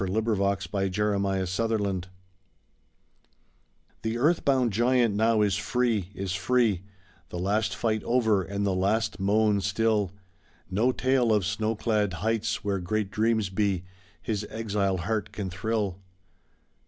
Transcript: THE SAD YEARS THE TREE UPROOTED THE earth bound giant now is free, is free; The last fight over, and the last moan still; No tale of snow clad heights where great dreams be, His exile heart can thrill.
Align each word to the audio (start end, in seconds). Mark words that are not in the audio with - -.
THE 0.03 0.07
SAD 0.07 0.13
YEARS 0.15 0.67
THE 0.75 0.89
TREE 0.89 1.45
UPROOTED 1.45 2.07
THE 4.01 4.17
earth 4.17 4.43
bound 4.43 4.73
giant 4.73 5.13
now 5.13 5.43
is 5.43 5.55
free, 5.57 6.09
is 6.15 6.33
free; 6.33 6.81
The 7.29 7.37
last 7.37 7.75
fight 7.75 8.03
over, 8.03 8.41
and 8.41 8.65
the 8.65 8.73
last 8.73 9.19
moan 9.19 9.61
still; 9.61 10.11
No 10.71 10.91
tale 10.91 11.31
of 11.31 11.45
snow 11.45 11.75
clad 11.75 12.13
heights 12.13 12.63
where 12.63 12.79
great 12.79 13.11
dreams 13.11 13.49
be, 13.51 13.83
His 14.19 14.43
exile 14.49 14.97
heart 14.97 15.31
can 15.31 15.51
thrill. 15.51 15.99